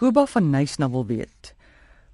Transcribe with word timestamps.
Koba 0.00 0.22
van 0.26 0.50
Nysna 0.50 0.90
wil 0.90 1.06
weet. 1.06 1.54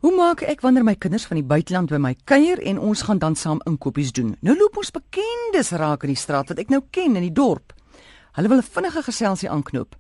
Hoe 0.03 0.11
maak 0.11 0.41
ek 0.43 0.65
wanneer 0.65 0.83
my 0.83 0.97
kinders 0.99 1.23
van 1.31 1.39
die 1.39 1.47
buiteland 1.47 1.93
by 1.95 2.01
my 2.03 2.17
kuier 2.27 2.59
en 2.59 2.81
ons 2.83 3.05
gaan 3.07 3.21
dan 3.23 3.37
saam 3.39 3.61
inkopies 3.71 4.11
doen? 4.11 4.33
Nou 4.43 4.57
loop 4.59 4.81
ons 4.83 4.91
bekendes 4.91 5.71
raak 5.71 6.03
in 6.03 6.11
die 6.11 6.19
straat 6.19 6.51
wat 6.51 6.59
ek 6.59 6.73
nou 6.75 6.81
ken 6.91 7.15
in 7.15 7.23
die 7.29 7.37
dorp. 7.37 7.71
Hulle 8.35 8.51
wil 8.51 8.59
'n 8.59 8.71
vinnige 8.75 9.05
geselsie 9.07 9.51
aanknoop. 9.51 9.95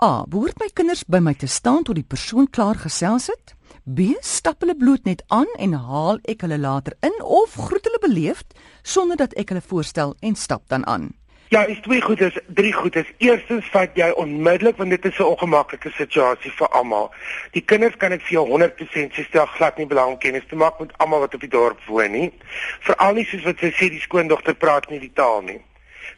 A, 0.00 0.24
behoort 0.24 0.56
my 0.58 0.70
kinders 0.72 1.04
by 1.04 1.20
my 1.20 1.34
te 1.34 1.46
staan 1.46 1.84
tot 1.84 2.00
die 2.00 2.08
persoon 2.14 2.48
klaar 2.48 2.80
gesels 2.80 3.26
het? 3.26 3.54
B, 3.84 4.16
stap 4.20 4.60
hulle 4.64 4.76
bloot 4.76 5.04
net 5.04 5.22
aan 5.28 5.52
en 5.58 5.72
haal 5.72 6.18
ek 6.24 6.40
hulle 6.40 6.58
later 6.58 6.96
in 7.02 7.22
of 7.22 7.52
groet 7.54 7.84
hulle 7.84 8.00
beleefd 8.08 8.56
sonder 8.82 9.16
dat 9.16 9.34
ek 9.36 9.48
hulle 9.48 9.60
voorstel 9.60 10.16
en 10.20 10.34
stap 10.34 10.64
dan 10.68 10.86
aan? 10.86 11.12
Ja, 11.48 11.64
is 11.64 11.78
twee 11.80 12.00
goedes, 12.00 12.36
drie 12.46 12.72
goedes. 12.72 13.06
Eerstens 13.16 13.68
vat 13.72 13.94
jy 13.96 14.08
onmiddellik 14.20 14.76
want 14.76 14.90
dit 14.90 15.04
is 15.04 15.18
'n 15.18 15.22
ongemaklike 15.22 15.90
situasie 15.90 16.50
vir 16.50 16.68
almal. 16.68 17.12
Die 17.52 17.62
kinders 17.62 17.96
kan 17.96 18.12
ek 18.12 18.20
vir 18.20 18.32
jou 18.32 18.46
100% 18.48 19.14
sê 19.14 19.24
stel 19.24 19.46
glad 19.46 19.76
nie 19.76 19.86
belang 19.86 20.08
om 20.08 20.18
kennis 20.18 20.44
te 20.48 20.56
maak 20.56 20.78
met 20.80 20.92
almal 20.98 21.20
wat 21.20 21.34
op 21.34 21.40
die 21.40 21.48
dorp 21.48 21.80
woon 21.86 22.10
nie. 22.10 22.32
Veral 22.80 23.14
nie 23.14 23.24
soos 23.24 23.42
wat 23.42 23.58
sy 23.58 23.72
sê 23.72 23.88
die 23.88 24.00
skoondogter 24.00 24.54
praat 24.54 24.90
nie 24.90 25.00
die 25.00 25.12
taal 25.14 25.40
nie. 25.42 25.60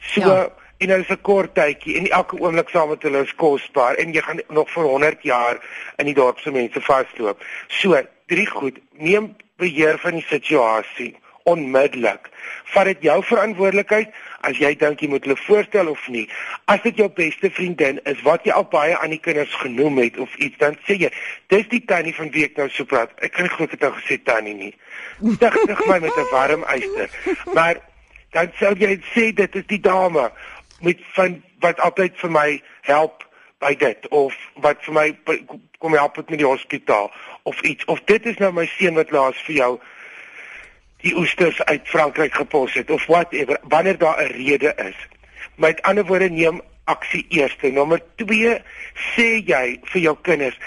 So 0.01 0.21
ja. 0.21 0.49
en 0.79 0.89
dit 0.89 0.99
is 0.99 1.11
'n 1.11 1.23
kort 1.23 1.55
tydjie 1.55 1.97
en 1.97 2.11
elke 2.11 2.37
oomblik 2.37 2.69
saam 2.69 2.89
met 2.89 3.03
hulle 3.03 3.23
is 3.23 3.35
kosbaar 3.35 3.95
en 3.95 4.13
jy 4.13 4.21
gaan 4.21 4.41
nog 4.49 4.71
vir 4.71 4.85
100 4.85 5.23
jaar 5.23 5.61
in 5.97 6.07
die 6.07 6.15
dorp 6.15 6.39
se 6.39 6.51
mense 6.51 6.81
vasloop. 6.81 7.45
So, 7.69 8.03
drie 8.27 8.47
goed. 8.47 8.79
Neem 8.93 9.37
beheer 9.57 9.99
van 9.99 10.13
die 10.13 10.27
situasie 10.29 11.17
onmiddellik. 11.53 12.29
Vat 12.75 12.89
dit 12.91 13.07
jou 13.09 13.17
verantwoordelikheid 13.29 14.15
as 14.47 14.59
jy 14.61 14.71
dink 14.81 15.03
jy 15.03 15.11
moet 15.13 15.27
hulle 15.27 15.37
voorstel 15.43 15.91
of 15.93 16.07
nie. 16.09 16.27
As 16.71 16.83
dit 16.87 17.01
jou 17.03 17.09
beste 17.17 17.51
vriendin 17.57 18.01
is 18.11 18.23
wat 18.27 18.47
jy 18.49 18.55
al 18.57 18.67
baie 18.73 18.97
aan 18.99 19.15
die 19.15 19.21
kinders 19.23 19.55
genoem 19.63 20.01
het 20.05 20.19
of 20.23 20.35
iets 20.41 20.59
dan 20.63 20.79
sê 20.87 20.97
jy, 21.05 21.13
dis 21.53 21.69
die 21.73 21.83
tannie 21.85 22.15
van 22.17 22.33
wie 22.35 22.47
ek 22.49 22.57
nou 22.61 22.69
so 22.73 22.89
praat. 22.89 23.13
Ek 23.21 23.35
kan 23.37 23.49
nie 23.49 23.55
glo 23.55 23.69
dit 23.71 23.85
nou 23.85 23.93
gesê 23.99 24.21
tannie 24.25 24.57
nie. 24.57 24.73
Stig 25.37 25.59
stig 25.65 25.87
my 25.87 25.99
met 26.07 26.17
'n 26.17 26.29
warm 26.33 26.65
yster. 26.77 27.11
Maar 27.55 27.83
dan 28.33 28.53
sê 28.59 28.75
jy 28.79 29.01
sê 29.15 29.33
dit 29.35 29.57
is 29.57 29.67
die 29.67 29.81
dame 29.81 30.31
met 30.81 30.99
van 31.15 31.43
wat 31.61 31.81
altyd 31.81 32.17
vir 32.17 32.31
my 32.31 32.63
help 32.83 33.25
by 33.61 33.75
dit 33.77 34.09
of 34.09 34.37
wat 34.65 34.81
vir 34.85 34.95
my 34.95 35.07
kom 35.79 35.97
help 35.97 36.17
met 36.17 36.39
die 36.41 36.47
hospitaal 36.47 37.11
of 37.43 37.61
iets 37.61 37.85
of 37.85 38.01
dit 38.09 38.27
is 38.27 38.39
nou 38.41 38.53
my 38.57 38.67
seun 38.77 38.97
wat 39.01 39.13
laas 39.13 39.41
vir 39.47 39.57
jou 39.57 39.73
die 41.01 41.17
oesters 41.17 41.63
uit 41.65 41.89
Frankryk 41.89 42.35
gepos 42.35 42.75
het 42.75 42.91
of 42.91 43.07
whatever 43.07 43.59
wanneer 43.63 43.99
daar 43.99 44.23
'n 44.23 44.33
rede 44.33 44.75
is. 44.77 44.97
Met 45.55 45.83
ander 45.83 46.05
woorde 46.05 46.31
neem 46.31 46.61
aksie 46.85 47.27
eerste. 47.29 47.71
Nommer 47.71 48.01
2 48.17 48.63
sê 49.15 49.29
jy 49.45 49.81
vir 49.83 50.01
jou 50.01 50.17
kinders 50.23 50.59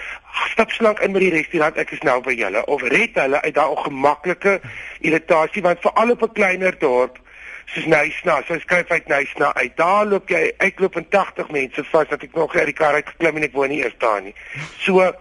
stap 0.51 0.71
slank 0.71 0.99
in 0.99 1.13
by 1.13 1.19
die 1.19 1.33
restaurant 1.33 1.77
ek 1.77 1.91
is 1.91 2.01
nou 2.05 2.21
by 2.21 2.33
julle 2.37 2.65
of 2.65 2.81
red 2.81 3.15
hulle 3.15 3.41
uit 3.41 3.53
daai 3.53 3.73
ongemaklike 3.75 4.61
irritasie 4.99 5.61
want 5.61 5.81
veral 5.81 6.11
op 6.11 6.23
'n 6.23 6.33
kleiner 6.33 6.79
dorp 6.79 7.19
soos 7.65 7.85
Nysna, 7.85 8.41
so 8.47 8.59
skryf 8.59 8.91
uit 8.91 9.07
Nysna 9.07 9.53
uit. 9.53 9.77
Daar 9.77 10.05
loop 10.05 10.29
jy 10.29 10.51
uitloop 10.57 10.95
en 10.99 11.07
80 11.09 11.49
mense 11.49 11.83
vas 11.83 12.07
dat 12.09 12.23
ek 12.23 12.35
nog 12.35 12.55
uit 12.55 12.65
die 12.65 12.77
kar 12.77 12.93
uit 12.93 13.07
geklim 13.07 13.39
en 13.39 13.47
ek 13.47 13.55
woon 13.57 13.69
nie 13.69 13.81
eers 13.83 13.95
daar 14.03 14.21
nie. 14.21 14.35
So 14.83 15.13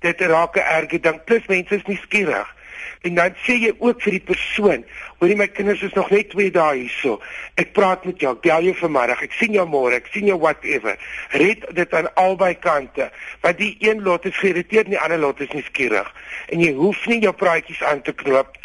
dit 0.00 0.20
raak 0.20 0.56
'n 0.56 0.66
erge 0.78 1.00
ding. 1.00 1.24
Plus 1.24 1.46
mense 1.46 1.74
is 1.74 1.86
nie 1.86 2.00
skieurig. 2.02 2.48
En 3.02 3.14
dan 3.14 3.36
sê 3.44 3.56
jy 3.60 3.72
ook 3.78 4.02
vir 4.02 4.16
die 4.18 4.24
persoon, 4.32 4.84
hoorie 5.20 5.36
my 5.36 5.48
kinders 5.52 5.82
is 5.86 5.94
nog 5.96 6.10
net 6.14 6.30
2 6.34 6.50
dae 6.54 6.80
hierso. 6.80 7.20
Ek 7.60 7.72
praat 7.76 8.04
met 8.08 8.20
jou, 8.20 8.34
bel 8.44 8.68
jou 8.68 8.74
vanmiddag. 8.80 9.22
Ek 9.28 9.36
sien 9.38 9.54
jou 9.56 9.66
môre, 9.68 10.00
ek 10.00 10.10
sien 10.14 10.26
jou 10.30 10.38
whatever. 10.40 10.98
Red 11.36 11.68
dit 11.76 11.94
aan 11.94 12.10
albei 12.20 12.54
kante. 12.58 13.10
Want 13.44 13.58
die 13.58 13.76
een 13.84 14.02
lot 14.02 14.26
is 14.28 14.36
geïrriteerd 14.42 14.90
en 14.90 14.96
die 14.96 15.00
ander 15.00 15.22
lot 15.22 15.40
is 15.40 15.52
nuuskierig. 15.54 16.10
En 16.48 16.60
jy 16.60 16.74
hoef 16.76 17.06
nie 17.10 17.22
jou 17.24 17.34
praatjies 17.36 17.82
aan 17.84 18.02
te 18.02 18.14
knoop 18.24 18.60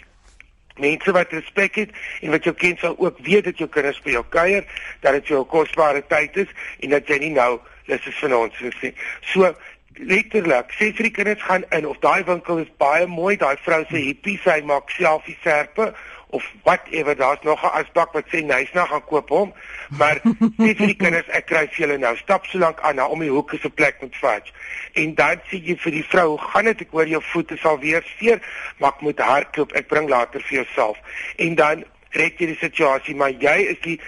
mense 0.79 1.11
wat 1.11 1.33
respek 1.35 1.75
het 1.75 1.95
en 2.23 2.31
wat 2.33 2.45
jou 2.47 2.55
ken 2.55 2.77
sal 2.79 2.95
ook 2.97 3.19
weet 3.25 3.49
dat 3.49 3.59
jou 3.59 3.67
kinders 3.69 3.99
by 4.05 4.15
jou 4.15 4.23
kuier, 4.31 4.63
dat 5.03 5.17
dit 5.19 5.33
jou 5.33 5.43
kosbare 5.51 6.03
tyd 6.07 6.45
is 6.45 6.53
en 6.79 6.95
dat 6.95 7.09
jy 7.11 7.19
nie 7.25 7.33
nou 7.35 7.57
lus 7.89 8.05
is 8.07 8.19
vir 8.21 8.35
ons 8.37 8.61
nie. 8.83 8.93
So 9.31 9.49
letterlik 9.97 10.71
sê 10.77 10.91
vir 10.93 11.09
die 11.09 11.15
kinders 11.17 11.43
gaan 11.43 11.65
in 11.75 11.87
of 11.87 11.97
daai 11.99 12.23
winkel 12.23 12.57
is 12.63 12.71
baie 12.77 13.07
mooi 13.07 13.35
daai 13.37 13.57
vrou 13.65 13.83
se 13.89 13.97
hippie 13.97 14.39
sy 14.43 14.61
maak 14.61 14.89
selfie 14.89 15.37
serpe 15.43 15.93
of 16.29 16.43
whatever 16.63 17.15
daar's 17.15 17.41
nog 17.41 17.63
'n 17.63 17.73
asbak 17.81 18.13
wat 18.13 18.25
sê 18.31 18.43
nice 18.43 18.73
nou 18.73 18.87
gaan 18.87 19.05
koop 19.05 19.29
hom 19.29 19.53
maar 19.89 20.21
sê 20.57 20.75
vir 20.77 20.87
die 20.87 20.95
kinders 20.95 21.29
ek 21.29 21.45
kry 21.45 21.65
vir 21.67 21.79
julle 21.85 21.97
nou 21.97 22.15
stap 22.17 22.45
so 22.45 22.59
lank 22.59 22.81
aan 22.81 22.95
na 22.95 23.07
om 23.07 23.19
die 23.19 23.31
hoek 23.31 23.53
is 23.53 23.65
'n 23.65 23.71
plek 23.71 24.01
met 24.01 24.15
fudge. 24.15 24.53
En 24.93 25.15
dan 25.15 25.41
sê 25.49 25.57
jy 25.57 25.75
vir 25.75 25.91
die 25.91 26.05
vrou 26.05 26.37
gaan 26.37 26.65
dit? 26.65 26.81
Ek 26.81 26.91
hoor 26.91 27.07
jou 27.07 27.21
voete 27.21 27.57
sal 27.57 27.79
weer 27.79 28.03
seer 28.19 28.39
maar 28.77 28.93
ek 28.93 29.01
moet 29.01 29.19
hardloop 29.19 29.71
ek 29.71 29.87
bring 29.87 30.09
later 30.09 30.41
vir 30.41 30.63
jouself. 30.63 30.97
En 31.37 31.55
dan 31.55 31.83
red 32.11 32.39
jy 32.39 32.45
die 32.45 32.61
situasie 32.61 33.15
maar 33.15 33.31
jy 33.31 33.57
is 33.73 33.79
die 33.81 33.99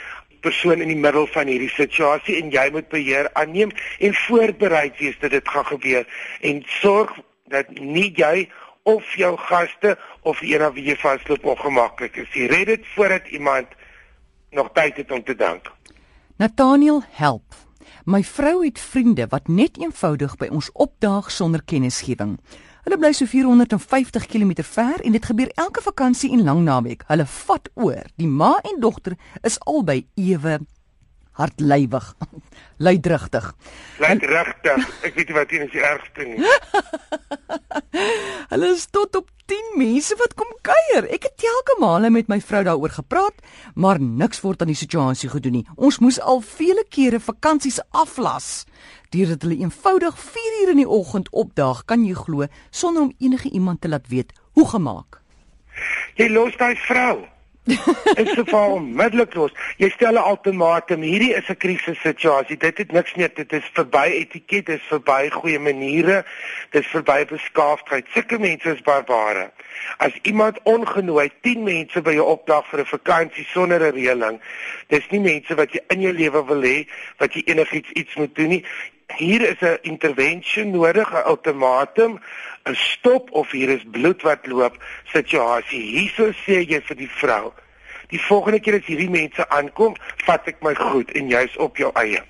persoon 0.41 0.81
in 0.81 0.91
die 0.91 1.00
middel 1.00 1.28
van 1.34 1.47
hierdie 1.47 1.72
situasie 1.74 2.38
en 2.41 2.52
jy 2.53 2.68
moet 2.74 2.90
beheer 2.90 3.29
aanneem 3.40 3.72
en 4.00 4.18
voorbereid 4.28 4.97
wees 5.00 5.19
dat 5.22 5.31
dit 5.31 5.53
gaan 5.53 5.68
gebeur 5.69 6.07
en 6.41 6.63
sorg 6.81 7.13
dat 7.52 7.69
nie 7.79 8.09
jy 8.16 8.50
of 8.84 9.06
jou 9.16 9.38
gaste 9.38 9.97
of 10.22 10.41
een 10.41 10.66
of 10.66 10.74
wie 10.74 10.88
jy 10.90 10.96
vasloop 10.97 11.46
ongemaklik 11.46 12.16
is. 12.24 12.29
Jy 12.34 12.50
red 12.50 12.72
dit 12.74 12.88
voordat 12.96 13.28
iemand 13.29 13.68
nog 14.52 14.72
tyd 14.74 14.97
het 14.97 15.12
om 15.12 15.24
te 15.24 15.35
dink. 15.35 15.72
Nathaniel 16.38 17.03
help. 17.18 17.56
My 18.06 18.23
vrou 18.25 18.63
het 18.66 18.79
vriende 18.79 19.28
wat 19.29 19.47
net 19.47 19.78
eenvoudig 19.78 20.35
by 20.41 20.50
ons 20.50 20.72
opdaag 20.73 21.29
sonder 21.31 21.62
kennisgewing. 21.66 22.40
Hulle 22.81 22.97
bly 22.97 23.12
so 23.14 23.28
450 23.30 24.25
km 24.25 24.64
ver 24.66 25.02
en 25.06 25.14
dit 25.14 25.25
gebeur 25.25 25.52
elke 25.62 25.81
vakansie 25.86 26.31
en 26.34 26.42
lang 26.44 26.64
naweek. 26.66 27.03
Hulle 27.12 27.28
vat 27.30 27.69
oor. 27.78 28.08
Die 28.18 28.28
ma 28.28 28.56
en 28.66 28.80
dogter 28.81 29.14
is 29.46 29.59
albei 29.69 30.08
ewe 30.18 30.58
hartlywig, 31.40 32.14
luidrigtig. 32.86 33.52
Luidrigtig. 34.00 34.88
Ek 35.08 35.16
weet 35.16 35.31
nie 35.31 35.38
wat 35.38 35.53
hier 35.53 35.66
is 35.68 35.74
die 35.75 35.84
ergste 35.86 36.28
nie. 36.28 36.40
Hulle 38.52 38.72
is 38.74 38.88
tot 38.92 39.16
op 39.16 39.30
10 39.52 39.74
mense 39.80 40.16
wat 40.20 40.34
kom 40.40 40.50
kuier. 40.66 41.08
Ek 41.12 41.28
het 41.28 41.38
telke 41.44 41.78
male 41.80 42.12
met 42.14 42.30
my 42.31 42.40
vrou 42.44 42.64
daaroor 42.68 42.94
gepraat, 43.02 43.40
maar 43.75 44.00
niks 44.00 44.41
word 44.44 44.64
aan 44.64 44.72
die 44.72 44.80
situasie 44.80 45.31
gedoen 45.31 45.59
nie. 45.59 45.66
Ons 45.75 46.00
moes 46.03 46.20
al 46.20 46.44
vele 46.46 46.86
kere 46.90 47.20
vakansies 47.20 47.81
aflas 47.91 48.66
deurdat 49.12 49.44
hulle 49.44 49.59
eenvoudig 49.59 50.16
4 50.16 50.53
uur 50.62 50.70
in 50.72 50.80
die 50.80 50.88
oggend 50.88 51.28
opdaag, 51.36 51.84
kan 51.86 52.06
jy 52.08 52.16
glo, 52.16 52.47
sonder 52.72 53.09
om 53.09 53.16
enige 53.20 53.50
iemand 53.52 53.81
te 53.84 53.91
laat 53.91 54.08
weet 54.08 54.31
hoe 54.56 54.68
gemaak. 54.72 55.20
Jy 56.16 56.30
los 56.31 56.56
daai 56.59 56.75
vrou. 56.88 57.25
Sê 57.70 58.42
vir 58.42 58.56
hom 58.58 58.72
onmiddellik 58.80 59.36
los. 59.38 59.52
Jy 59.78 59.92
stel 59.94 60.18
'n 60.18 60.30
ultimatum. 60.32 61.02
Hierdie 61.06 61.34
is 61.38 61.50
'n 61.50 61.58
krisissituasie. 61.58 62.58
Dit 62.58 62.78
het 62.78 62.92
niks 62.92 63.14
meer. 63.16 63.30
Dit 63.34 63.54
is 63.54 63.70
verby 63.74 64.08
etiket, 64.22 64.66
dit 64.66 64.80
is 64.80 64.88
verby 64.90 65.30
goeie 65.30 65.60
maniere, 65.60 66.26
dit 66.72 66.82
is 66.82 66.90
verby 66.90 67.26
beskaafdheid. 67.26 68.06
Sulke 68.14 68.40
mense 68.40 68.74
is 68.74 68.82
barbare. 68.82 69.52
As 69.98 70.14
iemand 70.22 70.58
ongenooi 70.64 71.30
10 71.42 71.64
mense 71.64 72.02
by 72.02 72.14
jou 72.14 72.26
opdag 72.26 72.66
vir 72.70 72.80
'n 72.80 72.86
vakansie 72.86 73.46
sonder 73.46 73.82
'n 73.82 73.94
reëling, 73.94 74.42
dis 74.88 75.10
nie 75.10 75.20
mense 75.20 75.56
wat 75.56 75.72
jy 75.72 75.82
in 75.88 76.02
jou 76.02 76.14
lewe 76.14 76.46
wil 76.46 76.62
hê 76.62 76.88
wat 77.18 77.34
jy 77.34 77.42
enigiets 77.46 77.92
iets 77.92 78.16
moet 78.16 78.36
doen 78.36 78.50
nie 78.50 78.66
hier 79.18 79.42
is 79.42 79.62
'n 79.62 79.78
intervensie 79.82 80.66
nodig, 80.66 81.12
'n 81.14 81.28
ultimatum, 81.28 82.20
'n 82.66 82.76
stop 82.76 83.32
of 83.32 83.52
hier 83.52 83.70
is 83.70 83.84
bloed 83.92 84.22
wat 84.22 84.48
loop 84.48 84.76
situasie. 85.06 85.82
Hierso 85.82 86.32
sê 86.46 86.62
jy 86.68 86.82
vir 86.82 86.98
die 86.98 87.10
vrou, 87.10 87.54
die 88.10 88.22
volgende 88.22 88.60
keer 88.60 88.76
as 88.76 88.86
hierdie 88.86 89.10
mense 89.10 89.50
aankom, 89.50 89.96
vat 90.26 90.48
ek 90.48 90.62
my 90.62 90.76
goed 90.76 91.12
en 91.12 91.30
jy's 91.30 91.58
op 91.58 91.78
jou 91.78 91.92
eie. 91.94 92.24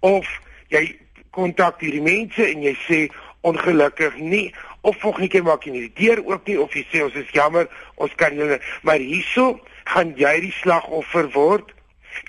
Of 0.00 0.26
jy 0.68 0.98
kontak 1.30 1.80
hierdie 1.80 2.02
mense 2.02 2.44
en 2.50 2.62
jy 2.62 2.76
sê 2.86 3.08
ongelukkig 3.40 4.16
nie 4.16 4.54
of 4.80 4.96
volgende 5.00 5.28
keer 5.28 5.42
maak 5.42 5.64
jy 5.64 5.72
nie 5.72 5.86
die 5.88 6.06
deur 6.06 6.22
oop 6.26 6.46
nie 6.46 6.58
of 6.58 6.74
jy 6.74 6.84
sê 6.90 7.02
ons 7.04 7.14
is 7.14 7.30
jammer, 7.34 7.68
ons 7.96 8.14
kan 8.16 8.34
julle 8.34 8.60
maar 8.82 8.98
hierso 8.98 9.60
gaan 9.84 10.14
jy 10.18 10.34
die 10.48 10.54
slagoffer 10.60 11.30
word 11.34 11.72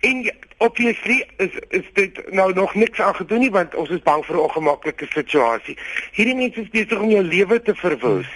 En 0.01 0.35
obviously 0.57 1.27
is 1.37 1.59
is 1.69 1.85
dit 1.93 2.31
nou 2.31 2.53
nog 2.53 2.75
niks 2.75 3.01
aan 3.01 3.15
gedoen 3.15 3.39
nie 3.39 3.51
want 3.51 3.75
ons 3.75 3.89
is 3.89 4.01
bang 4.03 4.25
vir 4.25 4.35
'n 4.35 4.39
ongemaklike 4.39 5.05
situasie. 5.09 5.77
Hierdie 6.11 6.35
mense 6.35 6.61
is 6.61 6.69
besig 6.69 6.99
om 6.99 7.09
jou 7.09 7.23
lewe 7.23 7.61
te 7.61 7.75
verwoes. 7.75 8.29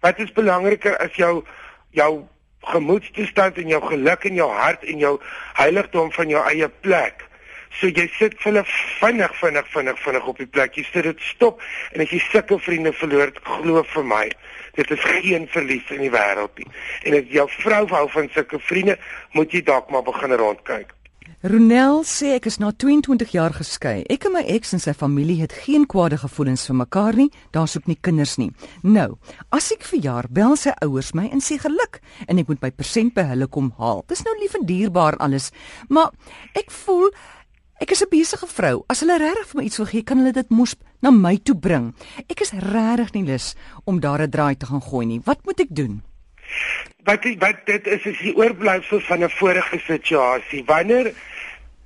Wat 0.00 0.18
is 0.18 0.32
belangriker 0.32 0.96
as 0.96 1.14
jou 1.14 1.44
jou 1.90 2.24
gemoedstoestand 2.60 3.56
en 3.56 3.68
jou 3.68 3.82
geluk 3.82 4.24
en 4.24 4.34
jou 4.34 4.50
hart 4.50 4.84
en 4.84 4.98
jou 4.98 5.20
heiligdom 5.52 6.12
van 6.12 6.28
jou 6.28 6.46
eie 6.48 6.68
plek? 6.68 7.28
So 7.80 7.90
jy 7.90 8.06
sit 8.18 8.36
hulle 8.44 8.62
vinnig 9.00 9.34
vinnig 9.40 9.70
vinnig 9.74 10.00
vinnig 10.04 10.26
op 10.30 10.38
die 10.38 10.46
plek. 10.46 10.78
Jy 10.78 10.86
sit 10.90 11.08
dit 11.08 11.28
stop 11.28 11.62
en 11.92 12.04
as 12.04 12.12
jy 12.14 12.20
sulke 12.30 12.58
vriende 12.62 12.94
verloor, 12.96 13.32
glo 13.58 13.82
vir 13.94 14.10
my, 14.10 14.24
dit 14.78 14.90
is 14.94 15.06
geen 15.20 15.48
verlies 15.54 15.94
in 15.94 16.04
die 16.06 16.12
wêreld 16.14 16.58
nie. 16.58 16.68
En 17.04 17.18
as 17.20 17.32
jou 17.34 17.48
vrou 17.60 17.84
hou 17.94 18.04
van 18.16 18.28
sulke 18.34 18.60
vriende, 18.68 18.98
moet 19.34 19.54
jy 19.54 19.64
dalk 19.66 19.90
maar 19.90 20.06
begin 20.06 20.36
rondkyk. 20.38 20.94
Ronel 21.44 21.98
sê 22.08 22.30
ek 22.38 22.46
is 22.48 22.56
na 22.56 22.70
22 22.72 23.34
jaar 23.34 23.52
geskei. 23.52 23.98
Ek 24.08 24.22
en 24.24 24.32
my 24.32 24.40
ex 24.48 24.70
en 24.72 24.80
sy 24.80 24.94
familie 24.96 25.42
het 25.42 25.52
geen 25.66 25.82
kwade 25.84 26.16
gevoelens 26.22 26.64
vir 26.70 26.78
mekaar 26.78 27.18
nie. 27.20 27.26
Daar's 27.52 27.74
ook 27.76 27.90
nie 27.90 27.98
kinders 28.00 28.38
nie. 28.40 28.48
Nou, 28.80 29.18
as 29.52 29.68
ek 29.74 29.84
verjaar, 29.84 30.30
bel 30.32 30.56
sy 30.56 30.72
ouers 30.86 31.12
my 31.12 31.26
en 31.28 31.44
sê 31.44 31.58
geluk 31.60 32.00
en 32.24 32.40
ek 32.40 32.48
moet 32.48 32.64
my 32.64 32.70
persent 32.72 33.12
by 33.12 33.26
hulle 33.34 33.50
kom 33.52 33.74
haal. 33.76 34.00
Dis 34.08 34.24
nou 34.24 34.32
lief 34.40 34.56
en 34.56 34.64
dierbaar 34.64 35.18
alles, 35.20 35.50
maar 35.92 36.16
ek 36.56 36.72
voel 36.72 37.12
ek 37.84 37.92
is 37.92 38.02
'n 38.02 38.08
besige 38.08 38.46
vrou. 38.48 38.84
As 38.88 39.00
hulle 39.00 39.18
regtig 39.18 39.48
vir 39.48 39.58
my 39.60 39.64
iets 39.68 39.76
wil 39.76 39.86
gee, 39.86 40.02
kan 40.02 40.18
hulle 40.18 40.32
dit 40.32 40.50
mos 40.50 40.74
na 41.02 41.10
my 41.10 41.36
toe 41.36 41.54
bring. 41.54 41.92
Ek 42.32 42.40
is 42.40 42.52
regtig 42.52 43.12
nie 43.12 43.24
lus 43.28 43.54
om 43.84 44.00
daar 44.00 44.22
'n 44.22 44.30
draai 44.30 44.56
te 44.56 44.66
gaan 44.66 44.80
gooi 44.80 45.06
nie. 45.06 45.20
Wat 45.24 45.44
moet 45.44 45.60
ek 45.60 45.68
doen? 45.70 46.02
Wat 47.04 47.20
wat 47.38 47.66
dit 47.66 47.86
is 47.86 48.04
is 48.06 48.18
die 48.18 48.36
oorblyfsel 48.36 49.00
van 49.00 49.24
'n 49.24 49.30
vorige 49.30 49.78
situasie. 49.78 50.64
Wanneer 50.64 51.12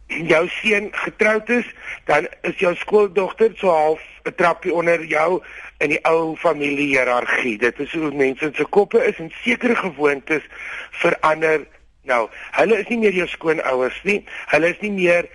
jou 0.06 0.48
seun 0.48 0.88
getroud 0.92 1.48
is, 1.48 1.66
dan 2.04 2.28
is 2.42 2.58
jou 2.58 2.74
skooldogter 2.74 3.50
so 3.56 3.68
half 3.68 4.00
'n 4.24 4.34
trappie 4.34 4.74
onder 4.74 5.04
jou 5.04 5.42
in 5.78 5.88
die 5.88 6.04
ou 6.04 6.36
familie 6.36 6.94
hiërargie. 6.94 7.58
Dit 7.58 7.78
is 7.78 7.92
hoe 7.92 8.14
mense 8.14 8.50
se 8.54 8.64
koppe 8.64 9.04
is 9.04 9.18
en 9.18 9.32
sekere 9.42 9.74
gewoontes 9.74 10.42
verander. 10.90 11.66
Nou, 12.02 12.28
hulle 12.50 12.78
is 12.78 12.88
nie 12.88 12.98
meer 12.98 13.12
jou 13.12 13.26
skoonouers 13.26 14.00
nie. 14.02 14.24
Hulle 14.46 14.68
is 14.68 14.80
nie 14.80 14.92
meer 14.92 15.28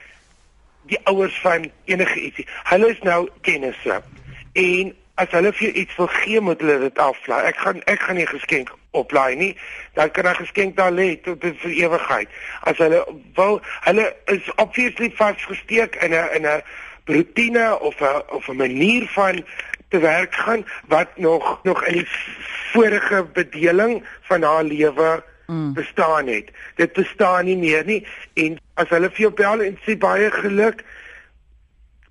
die 0.92 1.00
ouers 1.04 1.40
van 1.42 1.72
enige 1.86 2.20
ietsie. 2.20 2.48
Hulle 2.64 2.90
is 2.90 3.02
nou 3.02 3.30
kennisse. 3.42 4.02
En 4.54 4.94
as 5.16 5.30
hulle 5.30 5.54
vir 5.54 5.76
iets 5.84 5.96
wil 5.96 6.08
gee, 6.08 6.42
moet 6.42 6.62
hulle 6.62 6.80
dit 6.80 6.98
aflaai. 7.02 7.42
Ek 7.50 7.58
gaan 7.58 7.82
ek 7.92 8.02
gaan 8.02 8.18
nie 8.18 8.30
geskenk 8.30 8.72
oplaai 8.98 9.36
nie. 9.36 9.58
Dan 9.94 10.12
kan 10.12 10.28
'n 10.28 10.36
geskenk 10.36 10.76
daar 10.76 10.92
lê 10.92 11.22
tot 11.22 11.42
vir 11.42 11.72
ewigheid. 11.72 12.30
As 12.64 12.78
hulle 12.78 13.06
wil, 13.36 13.62
hulle 13.82 14.16
is 14.26 14.50
obviously 14.56 15.12
vasgesteek 15.16 15.96
in 15.96 16.14
'n 16.14 16.30
in 16.36 16.46
'n 16.48 16.62
rutine 17.06 17.80
of 17.80 18.02
'n 18.02 18.22
of 18.30 18.48
'n 18.48 18.56
manier 18.56 19.08
van 19.08 19.46
te 19.90 20.00
werk 20.00 20.36
gaan 20.36 20.66
wat 20.88 21.10
nog 21.16 21.60
nog 21.64 21.86
in 21.86 21.94
die 21.94 22.08
vorige 22.74 23.24
bedeling 23.34 24.04
van 24.22 24.42
haar 24.42 24.64
lewe 24.64 25.24
mm. 25.48 25.74
bestaan 25.74 26.28
het. 26.28 26.52
Dit 26.76 26.94
bestaan 26.94 27.46
nie 27.46 27.58
meer 27.58 27.86
nie 27.86 28.06
en 28.34 28.60
as 28.74 28.90
hulle 28.90 29.10
vir 29.10 29.28
jou 29.28 29.34
bel 29.44 29.62
en 29.62 29.80
sê 29.86 29.98
baie 30.00 30.32
geluk 30.32 30.84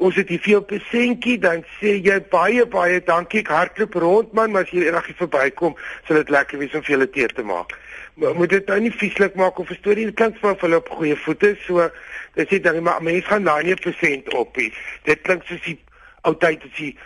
ons 0.03 0.17
het 0.19 0.31
hier 0.33 0.41
vir 0.43 0.53
jou 0.57 0.63
persentjie 0.73 1.39
dan 1.43 1.63
sê 1.79 1.95
jy 2.03 2.19
baie 2.33 2.65
baie 2.75 3.01
dankie 3.07 3.43
ek 3.43 3.53
hardloop 3.55 3.97
rond 4.05 4.33
man 4.39 4.55
maar 4.55 4.67
as 4.67 4.73
jy 4.75 4.87
eendag 4.87 5.07
hier 5.11 5.19
verbykom 5.21 5.77
sal 6.09 6.19
dit 6.21 6.33
lekker 6.37 6.61
wees 6.63 6.75
om 6.75 6.85
vir 6.87 6.97
julle 6.97 7.09
teer 7.15 7.35
te 7.37 7.45
maak 7.47 7.77
maar 8.23 8.35
moet 8.39 8.53
dit 8.53 8.73
nou 8.73 8.79
nie 8.85 8.93
vieslik 9.03 9.39
maak 9.41 9.61
of 9.63 9.71
'n 9.71 9.81
storie 9.81 10.09
dit 10.11 10.19
klink 10.19 10.41
vir 10.41 10.59
hulle 10.65 10.81
op 10.83 10.91
goeie 10.97 11.17
voete 11.27 11.55
so 11.67 11.89
dis 12.35 12.49
dit 12.49 12.65
dan 12.65 12.83
maar 12.83 13.03
mense 13.03 13.29
gaan 13.29 13.45
daai 13.45 13.65
nie 13.65 13.79
persent 13.87 14.35
op 14.35 14.57
nie 14.57 14.73
dit 15.05 15.23
klink 15.23 15.47
soos 15.47 15.63
die 15.69 15.79
ou 16.25 16.35
tyd 16.35 16.65
as 16.65 16.77
die 16.79 16.97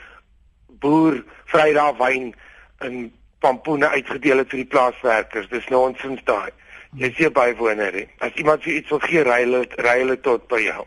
boer 0.81 1.23
vrydag 1.53 1.99
wyn 2.01 2.35
in 2.89 3.13
pampoene 3.41 3.89
uitgedeel 3.89 4.43
het 4.43 4.53
vir 4.55 4.65
die 4.65 4.71
plaaswerkers. 4.75 5.49
Dis 5.53 5.69
nonsens 5.73 6.23
daai 6.25 6.53
jy 6.97 7.11
sien 7.17 7.33
bywoner 7.37 7.97
as 8.25 8.37
iemand 8.41 8.63
vir 8.65 8.79
iets 8.79 8.93
wil 8.95 9.03
gee 9.05 9.25
ry 9.27 9.41
hulle 9.45 9.65
ry 9.85 9.99
hulle 10.01 10.17
tot 10.25 10.47
by 10.53 10.63
jou 10.65 10.87